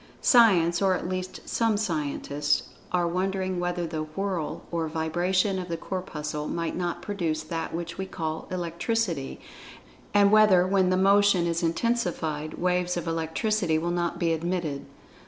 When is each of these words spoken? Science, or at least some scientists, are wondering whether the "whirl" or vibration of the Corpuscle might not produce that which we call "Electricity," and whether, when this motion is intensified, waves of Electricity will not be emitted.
Science, 0.23 0.81
or 0.81 0.95
at 0.95 1.07
least 1.07 1.41
some 1.47 1.77
scientists, 1.77 2.69
are 2.91 3.07
wondering 3.07 3.59
whether 3.59 3.85
the 3.85 4.01
"whirl" 4.01 4.63
or 4.71 4.87
vibration 4.87 5.59
of 5.59 5.67
the 5.67 5.77
Corpuscle 5.77 6.47
might 6.47 6.75
not 6.75 7.03
produce 7.03 7.43
that 7.43 7.71
which 7.71 7.99
we 7.99 8.07
call 8.07 8.47
"Electricity," 8.49 9.39
and 10.11 10.31
whether, 10.31 10.65
when 10.65 10.89
this 10.89 10.97
motion 10.99 11.45
is 11.45 11.61
intensified, 11.61 12.55
waves 12.55 12.97
of 12.97 13.07
Electricity 13.07 13.77
will 13.77 13.91
not 13.91 14.17
be 14.17 14.33
emitted. 14.33 14.87